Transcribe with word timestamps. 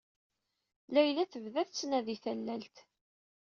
Layla 0.93 1.23
tedda 1.31 1.57
ad 1.61 1.67
d-tnadi 1.69 2.15
tallalt. 2.23 2.75